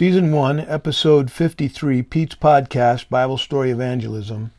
[0.00, 4.50] Season 1, Episode 53, Pete's Podcast, Bible Story Evangelism,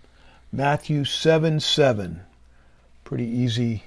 [0.51, 2.21] Matthew 7 7.
[3.03, 3.85] Pretty easy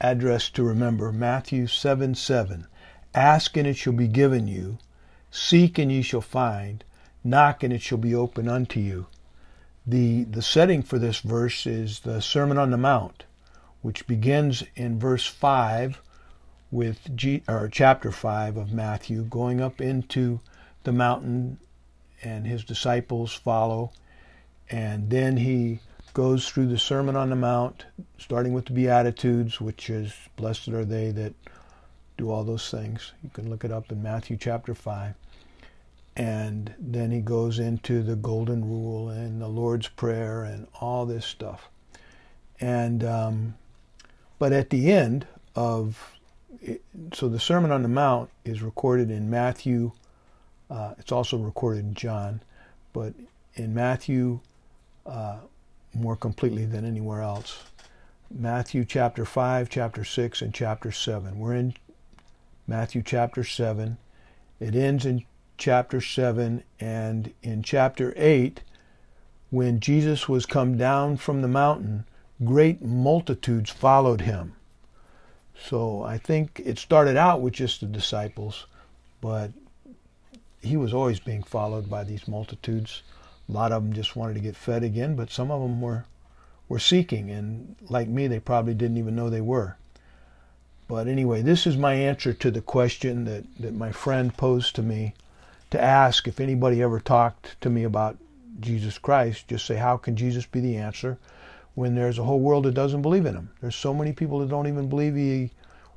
[0.00, 1.12] address to remember.
[1.12, 2.66] Matthew 7 7.
[3.14, 4.78] Ask and it shall be given you.
[5.30, 6.82] Seek and ye shall find.
[7.22, 9.08] Knock and it shall be opened unto you.
[9.86, 13.24] The, the setting for this verse is the Sermon on the Mount,
[13.82, 16.00] which begins in verse 5
[16.70, 20.40] with G, or chapter 5 of Matthew, going up into
[20.88, 21.58] the mountain,
[22.22, 23.92] and his disciples follow.
[24.70, 25.80] And then he
[26.14, 27.84] goes through the Sermon on the Mount,
[28.16, 31.34] starting with the Beatitudes, which is, Blessed are they that
[32.16, 33.12] do all those things.
[33.22, 35.14] You can look it up in Matthew chapter 5.
[36.16, 41.26] And then he goes into the Golden Rule and the Lord's Prayer and all this
[41.26, 41.68] stuff.
[42.60, 43.54] And, um,
[44.38, 46.14] but at the end of,
[47.12, 49.92] so the Sermon on the Mount is recorded in Matthew,
[50.70, 52.40] uh, it's also recorded in John,
[52.92, 53.14] but
[53.54, 54.40] in Matthew,
[55.06, 55.38] uh,
[55.94, 57.64] more completely than anywhere else.
[58.30, 61.38] Matthew chapter 5, chapter 6, and chapter 7.
[61.38, 61.74] We're in
[62.66, 63.96] Matthew chapter 7.
[64.60, 65.24] It ends in
[65.56, 68.60] chapter 7, and in chapter 8,
[69.50, 72.04] when Jesus was come down from the mountain,
[72.44, 74.54] great multitudes followed him.
[75.58, 78.66] So I think it started out with just the disciples,
[79.20, 79.52] but
[80.60, 83.02] he was always being followed by these multitudes.
[83.48, 86.04] A lot of them just wanted to get fed again, but some of them were
[86.68, 89.76] were seeking, and like me, they probably didn't even know they were.
[90.86, 94.82] But anyway, this is my answer to the question that, that my friend posed to
[94.82, 95.14] me
[95.70, 98.16] to ask if anybody ever talked to me about
[98.60, 99.48] Jesus Christ.
[99.48, 101.18] Just say, how can Jesus be the answer
[101.74, 103.50] when there's a whole world that doesn't believe in him?
[103.60, 105.50] There's so many people that don't even believe he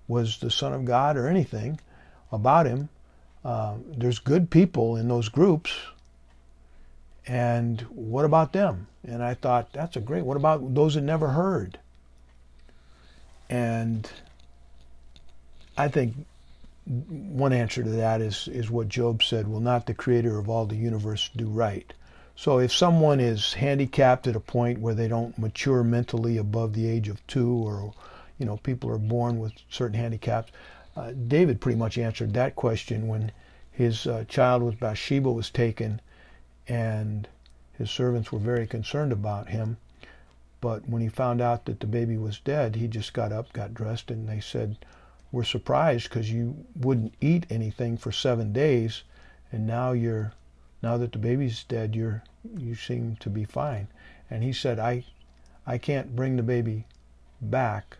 [0.07, 1.79] was the Son of God or anything
[2.31, 2.89] about him.
[3.43, 5.71] Uh, there's good people in those groups
[7.27, 8.87] and what about them?
[9.03, 10.25] And I thought, that's a great.
[10.25, 11.79] What about those that never heard?
[13.49, 14.09] And
[15.77, 16.15] I think
[16.85, 20.65] one answer to that is, is what Job said, will not the creator of all
[20.65, 21.93] the universe do right?
[22.35, 26.87] So if someone is handicapped at a point where they don't mature mentally above the
[26.87, 27.93] age of two or,
[28.39, 30.51] you know, people are born with certain handicaps,
[30.95, 33.31] uh, David pretty much answered that question when
[33.71, 36.01] his uh, child with Bathsheba was taken
[36.67, 37.27] and
[37.73, 39.77] his servants were very concerned about him.
[40.59, 43.73] But when he found out that the baby was dead, he just got up, got
[43.73, 44.77] dressed, and they said,
[45.31, 49.03] We're surprised because you wouldn't eat anything for seven days,
[49.51, 50.33] and now you're
[50.83, 52.23] now that the baby's dead, you're
[52.57, 53.87] you seem to be fine.
[54.29, 55.05] And he said, I
[55.65, 56.85] I can't bring the baby
[57.41, 57.97] back,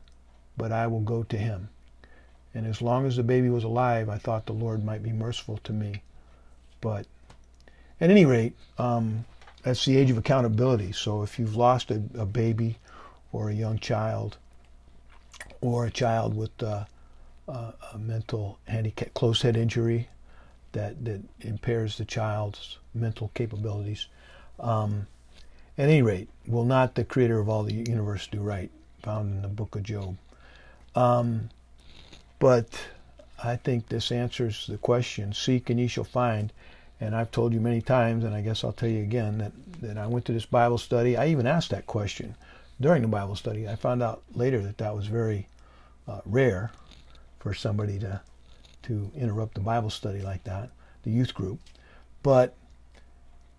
[0.56, 1.70] but I will go to him.
[2.54, 5.60] And as long as the baby was alive, I thought the Lord might be merciful
[5.64, 6.02] to me.
[6.82, 7.06] But
[8.00, 9.26] at any rate, um,
[9.64, 10.92] that's the age of accountability.
[10.92, 12.78] So if you've lost a, a baby
[13.32, 14.38] or a young child
[15.62, 16.86] or a child with uh,
[17.48, 20.10] uh, a mental handicap, close head injury
[20.74, 24.08] that, that impairs the child's mental capabilities,
[24.60, 25.08] um,
[25.78, 28.70] at any rate, will not the creator of all the universe do right?
[29.04, 30.18] Found in the book of Job.
[30.96, 31.50] Um,
[32.42, 32.82] but
[33.44, 36.52] I think this answers the question seek and ye shall find.
[37.00, 39.98] And I've told you many times, and I guess I'll tell you again, that, that
[40.00, 41.16] I went to this Bible study.
[41.16, 42.36] I even asked that question
[42.80, 43.70] during the Bible study.
[43.70, 45.48] I found out later that that was very
[46.08, 46.72] uh, rare
[47.40, 48.22] for somebody to,
[48.84, 50.72] to interrupt the Bible study like that,
[51.04, 51.60] the youth group.
[52.24, 52.56] But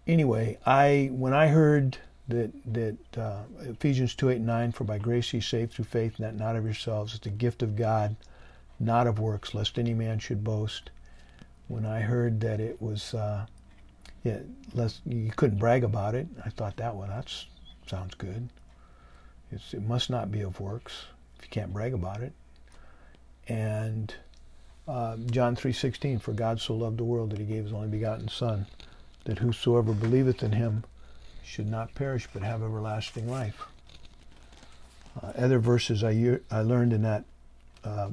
[0.09, 4.99] anyway, I when I heard that that uh, Ephesians 2, 8, and 9, for by
[4.99, 8.17] grace ye saved through faith, that not of yourselves, it's a gift of God,
[8.83, 10.91] not of works, lest any man should boast
[11.73, 13.47] when I heard that it was, uh,
[14.25, 14.41] yeah,
[14.75, 17.33] less, you couldn't brag about it, I thought that well, that
[17.87, 18.51] sounds good.
[19.51, 21.07] It's, it must not be of works
[21.39, 22.33] if you can't brag about it.
[23.49, 24.15] And
[24.87, 28.29] uh, John 3:16, for God so loved the world that He gave His only begotten
[28.29, 28.67] Son,
[29.25, 30.85] that whosoever believeth in Him
[31.43, 33.67] should not perish but have everlasting life.
[35.23, 37.25] Uh, other verses I, I learned in that
[37.85, 38.11] uh,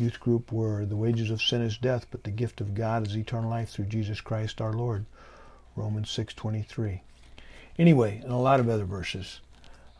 [0.00, 3.16] youth group were the wages of sin is death, but the gift of God is
[3.16, 5.04] eternal life through Jesus Christ our Lord.
[5.76, 7.02] Romans 6:23.
[7.78, 9.40] Anyway, and a lot of other verses.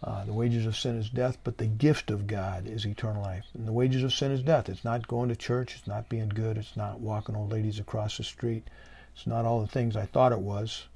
[0.03, 3.47] Uh, the wages of sin is death, but the gift of God is eternal life.
[3.55, 4.69] And the wages of sin is death.
[4.69, 5.75] It's not going to church.
[5.77, 6.57] It's not being good.
[6.57, 8.69] It's not walking old ladies across the street.
[9.15, 10.87] It's not all the things I thought it was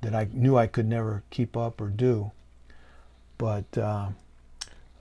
[0.00, 2.32] that I knew I could never keep up or do.
[3.38, 4.08] But uh,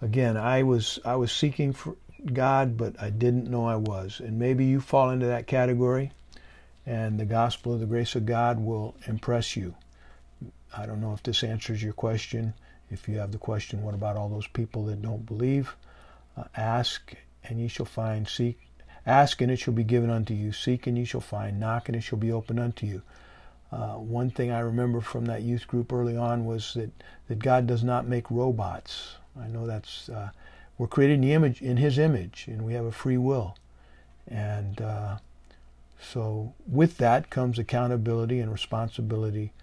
[0.01, 1.95] again, I was I was seeking for
[2.25, 4.19] God, but I didn't know I was.
[4.19, 6.11] And maybe you fall into that category
[6.85, 9.75] and the gospel of the grace of God will impress you.
[10.75, 12.53] I don't know if this answers your question.
[12.89, 15.75] If you have the question, what about all those people that don't believe?
[16.35, 17.13] Uh, ask,
[17.43, 18.27] and ye shall find.
[18.27, 18.59] Seek,
[19.05, 20.51] ask, and it shall be given unto you.
[20.51, 21.59] Seek, and ye shall find.
[21.59, 23.01] Knock, and it shall be opened unto you.
[23.71, 26.91] Uh, one thing I remember from that youth group early on was that,
[27.27, 29.15] that God does not make robots.
[29.39, 30.31] I know that's uh,
[30.81, 33.55] we're created in the image in His image, and we have a free will,
[34.27, 35.17] and uh,
[36.01, 39.53] so with that comes accountability and responsibility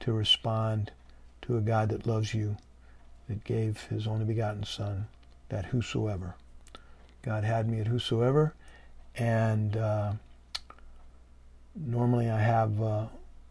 [0.00, 0.90] to respond
[1.42, 2.56] to a God that loves you,
[3.28, 5.08] that gave His only begotten Son,
[5.50, 6.36] that whosoever.
[7.20, 8.54] God had me at whosoever,
[9.14, 10.12] and uh,
[11.76, 13.06] normally I have uh,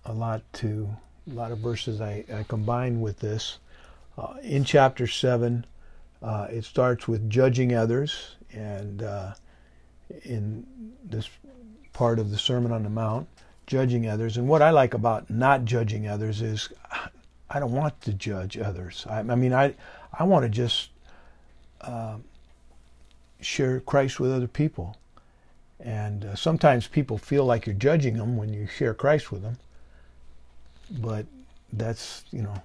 [0.06, 0.90] a lot to
[1.30, 3.60] a lot of verses I, I combine with this.
[4.18, 5.68] Uh, in chapter seven,
[6.22, 9.34] uh, it starts with judging others, and uh,
[10.24, 10.66] in
[11.04, 11.30] this
[11.94, 13.28] part of the Sermon on the Mount,
[13.68, 14.38] judging others.
[14.38, 16.70] And what I like about not judging others is
[17.50, 19.06] I don't want to judge others.
[19.10, 19.76] I, I mean, I
[20.14, 20.90] I want to just
[21.82, 22.18] uh,
[23.42, 24.98] share Christ with other people.
[25.80, 29.58] And uh, sometimes people feel like you're judging them when you share Christ with them.
[30.92, 31.26] But
[31.74, 32.62] that's, you know,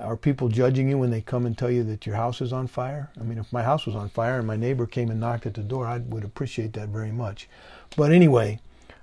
[0.00, 2.66] are people judging you when they come and tell you that your house is on
[2.66, 3.10] fire?
[3.20, 5.54] I mean, if my house was on fire and my neighbor came and knocked at
[5.54, 7.48] the door, I would appreciate that very much.
[7.96, 8.60] But anyway,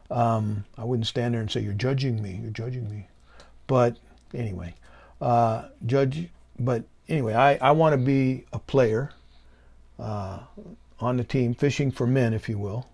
[0.10, 3.08] um, I wouldn't stand there and say, You're judging me, you're judging me.
[3.68, 3.98] But
[4.34, 4.76] anyway,
[5.22, 6.30] uh, judge,
[6.60, 9.12] but anyway, I, I want to be a player
[10.00, 10.40] uh,
[11.00, 12.88] on the team, fishing for men, if you will.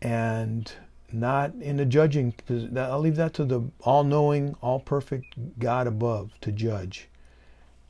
[0.00, 0.72] And
[1.14, 2.34] not in the judging.
[2.76, 7.08] I'll leave that to the all-knowing, all-perfect God above to judge.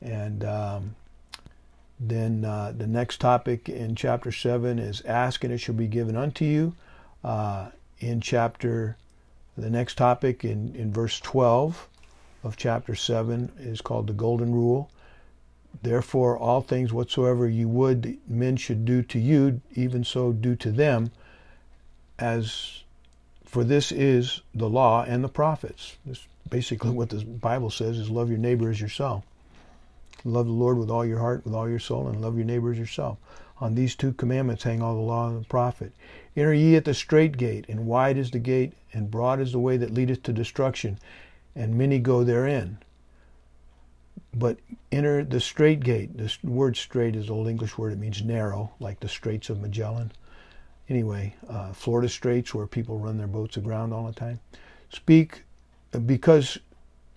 [0.01, 0.95] And um,
[1.99, 6.15] then uh, the next topic in chapter seven is ask and it shall be given
[6.15, 6.75] unto you.
[7.23, 7.69] Uh,
[7.99, 8.97] in chapter,
[9.57, 11.87] the next topic in, in verse 12
[12.43, 14.91] of chapter 7 is called the golden rule.
[15.81, 20.71] Therefore, all things whatsoever you would men should do to you, even so do to
[20.71, 21.11] them,
[22.19, 22.83] as
[23.55, 25.95] for this is the law and the prophets.
[26.05, 29.23] This basically what the Bible says is love your neighbor as yourself.
[30.25, 32.73] Love the Lord with all your heart, with all your soul, and love your neighbor
[32.73, 33.17] as yourself.
[33.61, 35.93] On these two commandments hang all the law and the prophet.
[36.35, 39.59] Enter ye at the strait gate, and wide is the gate, and broad is the
[39.59, 40.99] way that leadeth to destruction,
[41.55, 42.77] and many go therein.
[44.33, 44.57] But
[44.91, 46.17] enter the strait gate.
[46.17, 47.93] The word strait is an old English word.
[47.93, 50.11] It means narrow, like the Straits of Magellan
[50.89, 54.39] anyway, uh, Florida Straits where people run their boats aground all the time.
[54.89, 55.43] Speak
[55.93, 56.57] uh, because,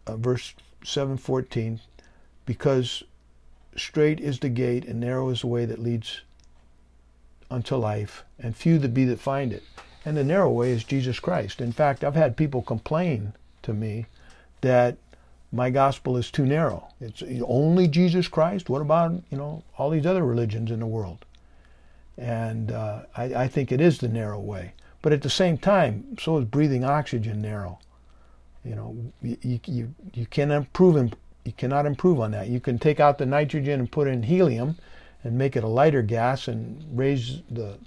[0.07, 0.55] uh, verse
[0.85, 1.81] 714,
[2.47, 3.03] because
[3.77, 6.23] straight is the gate and narrow is the way that leads
[7.51, 9.63] unto life, and few there be that find it.
[10.05, 11.61] And the narrow way is Jesus Christ.
[11.61, 13.33] In fact, I've had people complain
[13.63, 14.07] to me
[14.61, 14.97] that
[15.51, 16.89] my gospel is too narrow.
[17.01, 18.69] It's only Jesus Christ.
[18.69, 21.25] What about, you know, all these other religions in the world?
[22.19, 24.73] And uh, I, I, think it is the narrow way.
[25.03, 27.79] But at the same time, so is breathing oxygen narrow.
[28.65, 31.13] You know, you, you, you, can improve,
[31.45, 32.49] you cannot improve on that.
[32.49, 34.77] You can take out the nitrogen and put in helium
[35.23, 37.79] and make it a lighter gas and raise the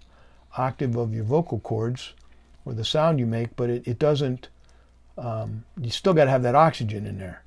[0.57, 2.13] octave of your vocal cords
[2.65, 4.47] or the sound you make, but it, it doesn't,
[5.17, 7.43] um, you still got to have that oxygen in there.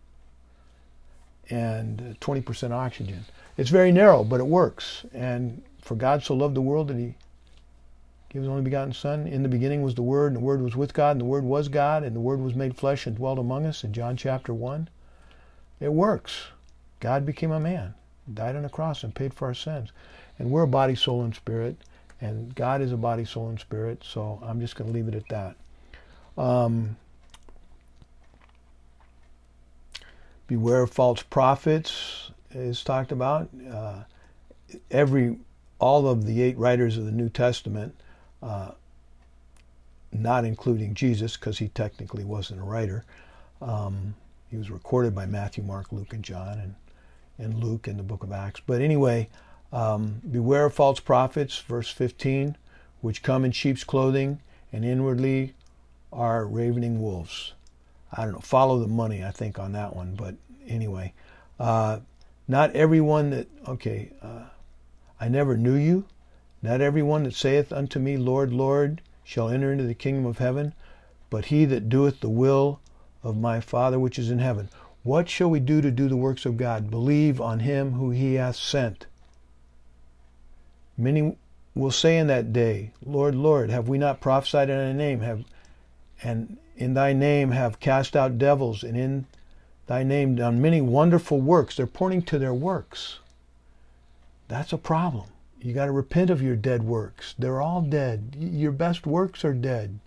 [1.50, 3.24] And 20% oxygen.
[3.56, 5.04] It's very narrow, but it works.
[5.12, 7.14] And for God so loved the world that he
[8.30, 9.26] gave his only begotten Son.
[9.26, 11.44] In the beginning was the Word, and the Word was with God, and the Word
[11.44, 14.54] was God, and the Word was made flesh and dwelt among us in John chapter
[14.54, 14.88] 1.
[15.80, 16.46] It works.
[17.00, 17.92] God became a man,
[18.32, 19.92] died on a cross, and paid for our sins.
[20.38, 21.76] And we're a body, soul, and spirit,
[22.18, 25.14] and God is a body, soul, and spirit, so I'm just going to leave it
[25.14, 26.42] at that.
[26.42, 26.96] Um,
[30.46, 33.50] beware of false prophets is talked about.
[33.70, 34.04] Uh,
[34.90, 35.36] every
[35.84, 37.94] all of the eight writers of the New Testament,
[38.42, 38.70] uh,
[40.14, 43.04] not including Jesus, because he technically wasn't a writer.
[43.60, 44.14] Um,
[44.50, 46.74] he was recorded by Matthew, Mark, Luke, and John, and,
[47.36, 48.62] and Luke in the book of Acts.
[48.66, 49.28] But anyway,
[49.74, 52.56] um, beware of false prophets, verse 15,
[53.02, 54.40] which come in sheep's clothing
[54.72, 55.52] and inwardly
[56.10, 57.52] are ravening wolves.
[58.10, 60.14] I don't know, follow the money, I think, on that one.
[60.14, 60.36] But
[60.66, 61.12] anyway,
[61.60, 61.98] uh,
[62.48, 64.44] not everyone that, okay, uh,
[65.24, 66.04] I never knew you.
[66.60, 70.36] Not every one that saith unto me, Lord, Lord, shall enter into the kingdom of
[70.36, 70.74] heaven,
[71.30, 72.78] but he that doeth the will
[73.22, 74.68] of my Father which is in heaven.
[75.02, 76.90] What shall we do to do the works of God?
[76.90, 79.06] Believe on him who he hath sent.
[80.98, 81.38] Many
[81.74, 85.42] will say in that day, Lord, Lord, have we not prophesied in thy name, have
[86.22, 89.24] and in thy name have cast out devils, and in
[89.86, 91.76] thy name done many wonderful works.
[91.78, 93.20] They're pointing to their works.
[94.48, 95.26] That's a problem.
[95.60, 97.34] You got to repent of your dead works.
[97.38, 98.36] They're all dead.
[98.38, 99.98] Your best works are dead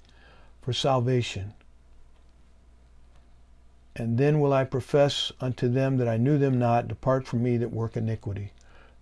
[0.62, 1.54] for salvation.
[3.96, 7.58] And then will I profess unto them that I knew them not, depart from me
[7.58, 8.52] that work iniquity.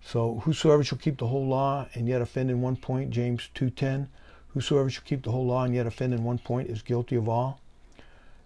[0.02, 4.08] So whosoever shall keep the whole law and yet offend in one point, James 2.10,
[4.50, 7.28] whosoever shall keep the whole law and yet offend in one point is guilty of
[7.28, 7.60] all.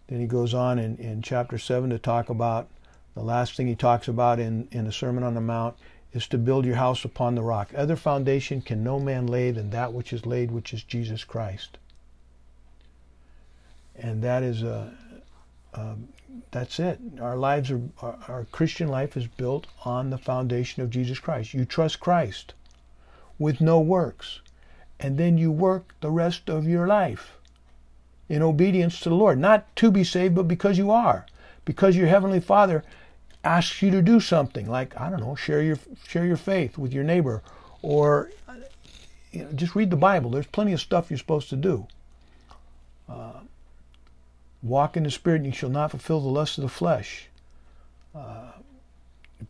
[0.08, 2.67] Then he goes on in, in chapter 7 to talk about
[3.13, 5.75] the last thing he talks about in, in the Sermon on the Mount
[6.13, 7.71] is to build your house upon the rock.
[7.75, 11.77] Other foundation can no man lay than that which is laid, which is Jesus Christ.
[13.95, 14.93] And that is a,
[15.73, 15.95] a
[16.51, 16.99] that's it.
[17.21, 21.53] Our lives are, our, our Christian life is built on the foundation of Jesus Christ.
[21.53, 22.53] You trust Christ
[23.37, 24.41] with no works,
[24.99, 27.37] and then you work the rest of your life
[28.27, 31.25] in obedience to the Lord, not to be saved, but because you are,
[31.65, 32.83] because your heavenly Father
[33.43, 35.77] asks you to do something, like I don't know, share your
[36.08, 37.41] share your faith with your neighbor,
[37.81, 38.31] or
[39.31, 40.31] you know, just read the Bible.
[40.31, 41.88] There's plenty of stuff you're supposed to do.
[43.08, 43.39] Uh,
[44.62, 47.27] Walk in the Spirit, and you shall not fulfill the lust of the flesh.
[48.13, 48.51] Uh,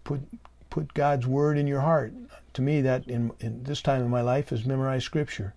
[0.04, 0.22] put
[0.70, 2.14] put God's word in your heart.
[2.54, 5.54] To me, that in, in this time in my life is memorize Scripture.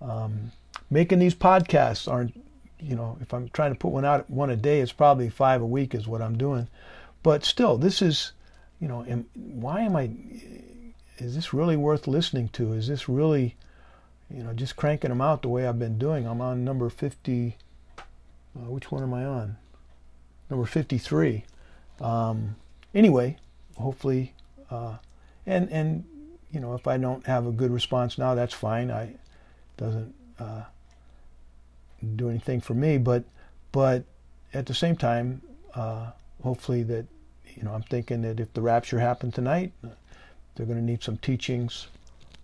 [0.00, 0.50] Um,
[0.90, 2.34] making these podcasts aren't,
[2.80, 5.62] you know, if I'm trying to put one out one a day, it's probably five
[5.62, 6.66] a week is what I'm doing.
[7.22, 8.32] But still, this is,
[8.80, 10.10] you know, am, why am I?
[11.18, 12.72] Is this really worth listening to?
[12.72, 13.56] Is this really,
[14.28, 16.26] you know, just cranking them out the way I've been doing?
[16.26, 17.56] I'm on number fifty.
[18.56, 19.56] Uh, which one am I on?
[20.50, 21.44] Number 53.
[22.00, 22.56] Um,
[22.94, 23.38] anyway,
[23.78, 24.34] hopefully,
[24.70, 24.96] uh,
[25.46, 26.04] and and
[26.50, 28.90] you know, if I don't have a good response now, that's fine.
[28.90, 29.14] I
[29.76, 30.64] doesn't uh,
[32.16, 33.24] do anything for me, but
[33.70, 34.04] but
[34.52, 35.40] at the same time,
[35.74, 36.10] uh,
[36.42, 37.06] hopefully that
[37.56, 39.72] you know, I'm thinking that if the rapture happened tonight,
[40.54, 41.88] they're going to need some teachings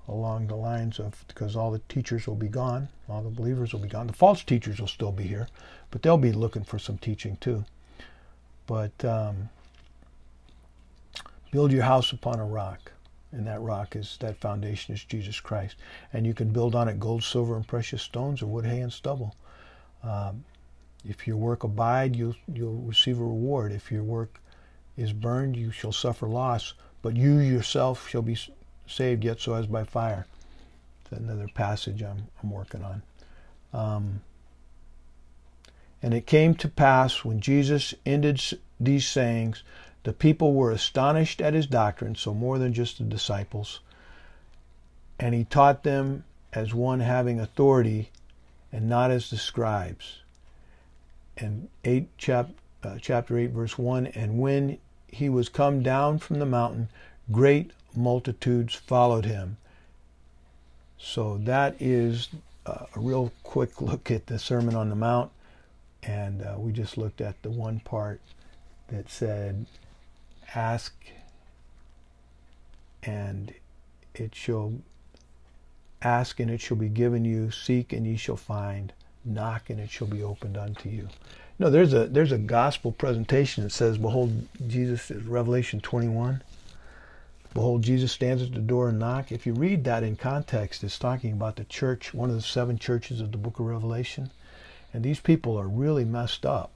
[0.07, 3.81] along the lines of because all the teachers will be gone, all the believers will
[3.81, 4.07] be gone.
[4.07, 5.49] The false teachers will still be here,
[5.90, 7.64] but they'll be looking for some teaching too.
[8.67, 9.49] But um,
[11.50, 12.93] build your house upon a rock,
[13.33, 15.76] and that rock is that foundation is Jesus Christ,
[16.12, 18.93] and you can build on it gold, silver, and precious stones, or wood, hay, and
[18.93, 19.35] stubble.
[20.02, 20.45] Um,
[21.05, 23.73] if your work abide, you'll you'll receive a reward.
[23.73, 24.40] If your work
[24.97, 28.37] is burned, you shall suffer loss, but you yourself shall be
[28.87, 30.26] saved yet so as by fire.
[31.11, 33.02] That's another passage I'm, I'm working on.
[33.73, 34.21] Um,
[36.02, 38.40] and it came to pass when Jesus ended
[38.78, 39.62] these sayings,
[40.05, 43.81] the people were astonished at his doctrine, so more than just the disciples.
[45.19, 48.11] And he taught them as one having authority
[48.73, 50.21] and not as the scribes.
[51.38, 52.50] And 8 chap,
[52.83, 56.88] uh, chapter 8 verse 1 and when he was come down from the mountain
[57.30, 59.57] great multitudes followed him.
[60.99, 62.28] So that is
[62.66, 65.30] a real quick look at the Sermon on the Mount.
[66.02, 68.21] And uh, we just looked at the one part
[68.88, 69.66] that said,
[70.54, 70.95] Ask
[73.02, 73.52] and
[74.14, 74.75] it shall
[76.02, 78.92] ask and it shall be given you, seek and ye shall find,
[79.25, 81.09] knock and it shall be opened unto you.
[81.59, 86.43] No, there's a there's a gospel presentation that says, Behold, Jesus is Revelation 21.
[87.55, 89.33] Behold, Jesus stands at the door and knock.
[89.33, 92.79] If you read that in context, it's talking about the church, one of the seven
[92.79, 94.31] churches of the book of Revelation.
[94.93, 96.71] And these people are really messed up.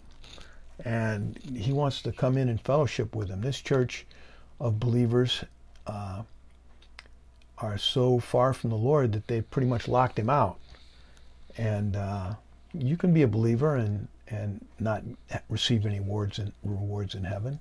[0.84, 3.42] And he wants to come in and fellowship with them.
[3.42, 4.06] This church
[4.58, 5.44] of believers
[5.86, 6.22] uh,
[7.58, 10.58] are so far from the Lord that they pretty much locked him out.
[11.58, 12.34] And uh,
[12.72, 15.02] you can be a believer and, and not
[15.48, 17.60] receive any rewards in, rewards in heaven.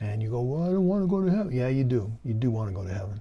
[0.00, 1.52] And you go, well, I don't want to go to heaven.
[1.52, 2.10] Yeah, you do.
[2.24, 3.20] You do want to go to heaven.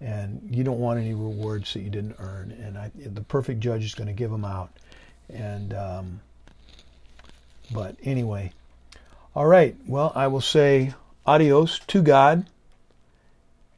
[0.00, 2.52] And you don't want any rewards that you didn't earn.
[2.52, 4.70] And I, the perfect judge is going to give them out.
[5.28, 6.20] And, um,
[7.72, 8.52] but anyway,
[9.34, 9.76] all right.
[9.86, 10.94] Well, I will say
[11.26, 12.46] adios to God.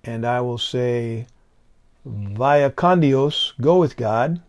[0.05, 1.27] And I will say
[2.05, 4.41] via con Dios, go with God.